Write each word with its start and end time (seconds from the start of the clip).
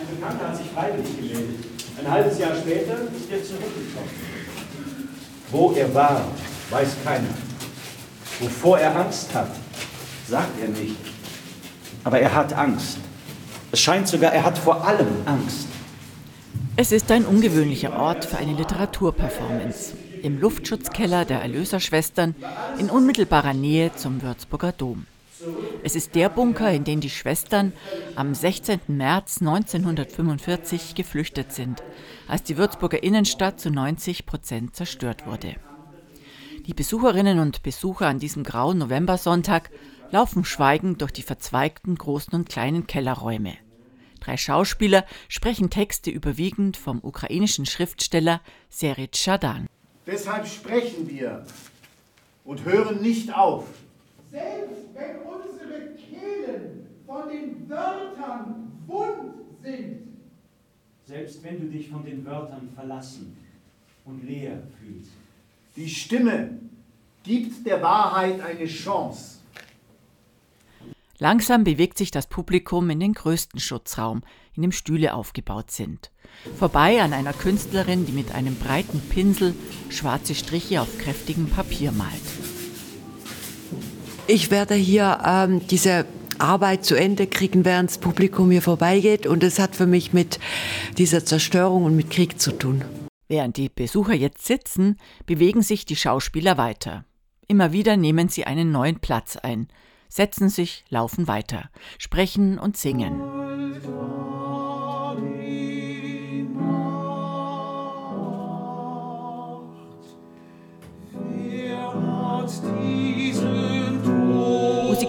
Ein 0.00 0.16
Bekannter 0.16 0.48
hat 0.48 0.56
sich 0.56 0.66
freiwillig 0.68 1.14
gemeldet. 1.16 1.64
Ein 1.98 2.10
halbes 2.10 2.38
Jahr 2.38 2.54
später 2.54 2.94
ist 2.94 3.30
er 3.30 3.44
zurückgekommen. 3.44 4.10
Wo 5.50 5.72
er 5.72 5.94
war, 5.94 6.24
weiß 6.70 6.96
keiner. 7.04 7.28
Wovor 8.38 8.78
er 8.78 8.96
Angst 8.96 9.34
hat, 9.34 9.50
sagt 10.26 10.58
er 10.62 10.68
nicht. 10.68 10.96
Aber 12.04 12.18
er 12.18 12.34
hat 12.34 12.54
Angst. 12.54 12.96
Es 13.72 13.80
scheint 13.80 14.08
sogar, 14.08 14.32
er 14.32 14.44
hat 14.44 14.56
vor 14.56 14.86
allem 14.86 15.08
Angst. 15.26 15.66
Es 16.76 16.92
ist 16.92 17.10
ein 17.10 17.26
ungewöhnlicher 17.26 17.92
Ort 17.92 18.24
für 18.24 18.38
eine 18.38 18.54
Literaturperformance. 18.54 19.92
Im 20.22 20.40
Luftschutzkeller 20.40 21.26
der 21.26 21.42
Erlöserschwestern 21.42 22.34
in 22.78 22.88
unmittelbarer 22.88 23.52
Nähe 23.52 23.94
zum 23.96 24.22
Würzburger 24.22 24.72
Dom. 24.72 25.04
Es 25.82 25.96
ist 25.96 26.14
der 26.14 26.28
Bunker, 26.28 26.70
in 26.72 26.84
den 26.84 27.00
die 27.00 27.10
Schwestern 27.10 27.72
am 28.16 28.34
16. 28.34 28.80
März 28.88 29.40
1945 29.40 30.94
geflüchtet 30.94 31.52
sind, 31.52 31.82
als 32.28 32.42
die 32.42 32.56
Würzburger 32.56 33.02
Innenstadt 33.02 33.60
zu 33.60 33.70
90 33.70 34.26
Prozent 34.26 34.76
zerstört 34.76 35.26
wurde. 35.26 35.56
Die 36.66 36.74
Besucherinnen 36.74 37.38
und 37.38 37.62
Besucher 37.62 38.06
an 38.06 38.18
diesem 38.18 38.44
grauen 38.44 38.78
Novembersonntag 38.78 39.70
laufen 40.10 40.44
schweigend 40.44 41.00
durch 41.00 41.12
die 41.12 41.22
verzweigten 41.22 41.94
großen 41.94 42.34
und 42.34 42.48
kleinen 42.48 42.86
Kellerräume. 42.86 43.54
Drei 44.20 44.36
Schauspieler 44.36 45.06
sprechen 45.28 45.70
Texte 45.70 46.10
überwiegend 46.10 46.76
vom 46.76 47.00
ukrainischen 47.02 47.64
Schriftsteller 47.64 48.40
Serit 48.68 49.16
Shadan. 49.16 49.66
Deshalb 50.06 50.46
sprechen 50.46 51.08
wir 51.08 51.46
und 52.44 52.64
hören 52.64 53.00
nicht 53.00 53.34
auf. 53.34 53.64
Selbst 54.30 54.94
wenn 54.94 55.16
unsere 55.22 55.94
Kehlen 55.94 56.86
von 57.06 57.28
den 57.28 57.68
Wörtern 57.68 58.72
wund 58.86 59.34
sind. 59.62 60.08
Selbst 61.10 61.42
wenn 61.42 61.58
du 61.58 61.66
dich 61.66 61.88
von 61.88 62.04
den 62.04 62.24
Wörtern 62.24 62.68
verlassen 62.72 63.36
und 64.04 64.24
leer 64.24 64.62
fühlst. 64.78 65.10
Die 65.74 65.88
Stimme 65.88 66.60
gibt 67.24 67.66
der 67.66 67.82
Wahrheit 67.82 68.40
eine 68.40 68.66
Chance. 68.66 69.40
Langsam 71.18 71.64
bewegt 71.64 71.98
sich 71.98 72.12
das 72.12 72.28
Publikum 72.28 72.88
in 72.90 73.00
den 73.00 73.14
größten 73.14 73.58
Schutzraum, 73.58 74.22
in 74.54 74.62
dem 74.62 74.70
Stühle 74.70 75.14
aufgebaut 75.14 75.72
sind. 75.72 76.12
Vorbei 76.56 77.02
an 77.02 77.12
einer 77.12 77.32
Künstlerin, 77.32 78.06
die 78.06 78.12
mit 78.12 78.32
einem 78.32 78.54
breiten 78.54 79.00
Pinsel 79.00 79.56
schwarze 79.88 80.36
Striche 80.36 80.80
auf 80.80 80.96
kräftigem 80.98 81.48
Papier 81.48 81.90
malt. 81.90 82.12
Ich 84.28 84.52
werde 84.52 84.74
hier 84.74 85.18
ähm, 85.26 85.66
diese 85.66 86.06
Arbeit 86.40 86.84
zu 86.84 86.94
Ende 86.94 87.26
kriegen, 87.26 87.64
während 87.64 87.90
das 87.90 87.98
Publikum 87.98 88.50
hier 88.50 88.62
vorbeigeht. 88.62 89.26
Und 89.26 89.42
es 89.42 89.58
hat 89.58 89.76
für 89.76 89.86
mich 89.86 90.12
mit 90.12 90.38
dieser 90.98 91.24
Zerstörung 91.24 91.84
und 91.84 91.96
mit 91.96 92.10
Krieg 92.10 92.40
zu 92.40 92.52
tun. 92.52 92.84
Während 93.28 93.56
die 93.56 93.68
Besucher 93.68 94.14
jetzt 94.14 94.46
sitzen, 94.46 94.96
bewegen 95.26 95.62
sich 95.62 95.84
die 95.84 95.96
Schauspieler 95.96 96.58
weiter. 96.58 97.04
Immer 97.46 97.72
wieder 97.72 97.96
nehmen 97.96 98.28
sie 98.28 98.44
einen 98.44 98.72
neuen 98.72 99.00
Platz 99.00 99.36
ein– 99.36 99.68
setzen 100.10 100.48
sich, 100.48 100.84
laufen 100.90 101.28
weiter, 101.28 101.70
sprechen 101.98 102.58
und 102.58 102.76
singen. 102.76 103.22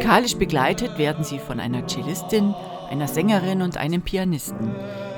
Musikalisch 0.00 0.36
begleitet 0.36 0.96
werden 0.96 1.24
sie 1.24 1.38
von 1.38 1.60
einer 1.60 1.86
Cellistin, 1.86 2.54
einer 2.88 3.06
Sängerin 3.06 3.60
und 3.60 3.76
einem 3.76 4.00
Pianisten, 4.00 4.74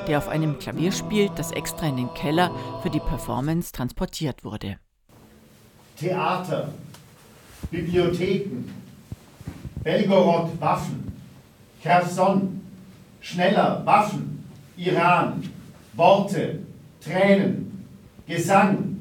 der 0.08 0.19
auf 0.19 0.27
einem 0.27 0.58
Klavier 0.58 0.91
spielt, 0.91 1.38
das 1.38 1.52
extra 1.52 1.86
in 1.86 1.98
den 1.98 2.12
Keller 2.14 2.50
für 2.83 2.91
die 2.91 2.98
Performance 2.98 3.70
transportiert 3.70 4.42
wurde. 4.42 4.78
Theater, 5.97 6.70
Bibliotheken, 7.70 8.69
Belgorod 9.84 10.60
Waffen, 10.60 11.12
Cherson, 11.81 12.60
schneller 13.20 13.87
Waffen, 13.87 14.44
Iran, 14.76 15.49
Worte, 15.93 16.59
Tränen, 17.00 17.87
Gesang, 18.26 19.00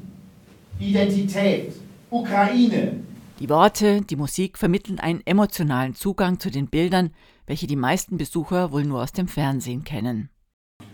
Identität, 0.78 1.72
Ukraine. 2.08 3.00
Die 3.38 3.48
Worte, 3.48 4.02
die 4.02 4.16
Musik 4.16 4.58
vermitteln 4.58 5.00
einen 5.00 5.22
emotionalen 5.24 5.94
Zugang 5.94 6.38
zu 6.38 6.50
den 6.50 6.68
Bildern, 6.68 7.10
welche 7.46 7.66
die 7.66 7.76
meisten 7.76 8.16
Besucher 8.16 8.72
wohl 8.72 8.84
nur 8.84 9.02
aus 9.02 9.12
dem 9.12 9.28
Fernsehen 9.28 9.84
kennen. 9.84 10.30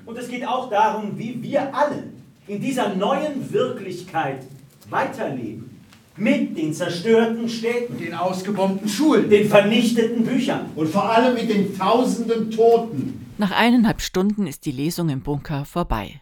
Und 0.06 0.16
es 0.16 0.28
geht 0.28 0.46
auch 0.46 0.70
darum, 0.70 1.18
wie 1.18 1.42
wir 1.42 1.74
alle 1.74 2.04
in 2.46 2.60
dieser 2.60 2.94
neuen 2.94 3.52
Wirklichkeit 3.52 4.46
weiterleben 4.88 5.78
mit 6.16 6.58
den 6.58 6.74
zerstörten 6.74 7.48
Städten, 7.48 7.98
den 7.98 8.14
ausgebombten 8.14 8.88
Schulen, 8.88 9.30
den 9.30 9.48
vernichteten 9.48 10.24
Büchern 10.24 10.66
und 10.74 10.88
vor 10.88 11.04
allem 11.10 11.34
mit 11.34 11.48
den 11.48 11.76
tausenden 11.78 12.50
Toten. 12.50 13.26
Nach 13.38 13.52
eineinhalb 13.52 14.00
Stunden 14.00 14.46
ist 14.46 14.66
die 14.66 14.72
Lesung 14.72 15.10
im 15.10 15.20
Bunker 15.20 15.64
vorbei. 15.64 16.20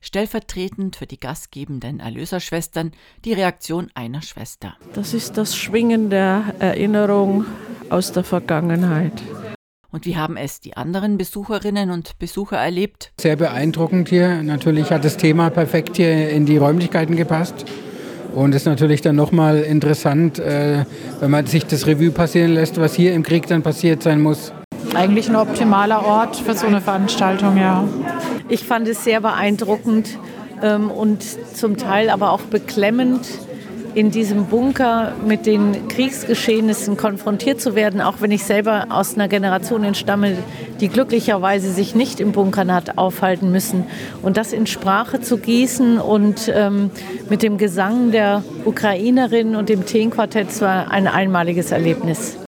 Stellvertretend 0.00 0.96
für 0.96 1.06
die 1.06 1.20
gastgebenden 1.20 2.00
Erlöserschwestern 2.00 2.92
die 3.24 3.32
Reaktion 3.32 3.90
einer 3.94 4.22
Schwester. 4.22 4.76
Das 4.94 5.14
ist 5.14 5.36
das 5.36 5.56
Schwingen 5.56 6.10
der 6.10 6.54
Erinnerung 6.58 7.44
aus 7.90 8.12
der 8.12 8.24
Vergangenheit. 8.24 9.22
Und 9.92 10.06
wie 10.06 10.16
haben 10.16 10.36
es 10.36 10.60
die 10.60 10.76
anderen 10.76 11.18
Besucherinnen 11.18 11.90
und 11.90 12.18
Besucher 12.18 12.56
erlebt? 12.56 13.12
Sehr 13.20 13.36
beeindruckend 13.36 14.08
hier. 14.08 14.42
Natürlich 14.42 14.90
hat 14.90 15.04
das 15.04 15.16
Thema 15.16 15.50
perfekt 15.50 15.96
hier 15.96 16.30
in 16.30 16.46
die 16.46 16.56
Räumlichkeiten 16.56 17.16
gepasst. 17.16 17.64
Und 18.34 18.54
es 18.54 18.62
ist 18.62 18.66
natürlich 18.66 19.00
dann 19.00 19.16
nochmal 19.16 19.58
interessant, 19.58 20.38
äh, 20.38 20.84
wenn 21.18 21.30
man 21.30 21.46
sich 21.46 21.66
das 21.66 21.86
Revue 21.86 22.10
passieren 22.10 22.54
lässt, 22.54 22.78
was 22.78 22.94
hier 22.94 23.12
im 23.14 23.24
Krieg 23.24 23.48
dann 23.48 23.62
passiert 23.62 24.02
sein 24.04 24.20
muss. 24.20 24.52
Eigentlich 24.94 25.28
ein 25.28 25.36
optimaler 25.36 26.04
Ort 26.04 26.36
für 26.36 26.54
so 26.54 26.66
eine 26.66 26.80
Veranstaltung, 26.80 27.56
ja. 27.56 27.84
Ich 28.48 28.64
fand 28.64 28.88
es 28.88 29.04
sehr 29.04 29.20
beeindruckend 29.20 30.18
ähm, 30.62 30.90
und 30.90 31.22
zum 31.56 31.76
Teil 31.76 32.10
aber 32.10 32.32
auch 32.32 32.42
beklemmend, 32.42 33.26
in 33.94 34.10
diesem 34.10 34.46
Bunker 34.46 35.12
mit 35.26 35.46
den 35.46 35.88
Kriegsgeschehnissen 35.88 36.96
konfrontiert 36.96 37.60
zu 37.60 37.74
werden, 37.74 38.00
auch 38.00 38.20
wenn 38.20 38.30
ich 38.30 38.44
selber 38.44 38.86
aus 38.90 39.14
einer 39.14 39.28
Generation 39.28 39.84
entstamme, 39.84 40.36
die 40.80 40.88
glücklicherweise 40.88 41.72
sich 41.72 41.94
nicht 41.94 42.20
im 42.20 42.32
Bunkern 42.32 42.72
hat 42.72 42.98
aufhalten 42.98 43.50
müssen. 43.50 43.84
Und 44.22 44.36
das 44.36 44.52
in 44.52 44.66
Sprache 44.66 45.20
zu 45.20 45.38
gießen 45.38 45.98
und 45.98 46.50
ähm, 46.54 46.90
mit 47.28 47.42
dem 47.42 47.58
Gesang 47.58 48.12
der 48.12 48.44
Ukrainerin 48.64 49.56
und 49.56 49.68
dem 49.68 49.86
Teenquartett 49.86 50.60
war 50.60 50.90
ein 50.90 51.06
einmaliges 51.06 51.72
Erlebnis. 51.72 52.36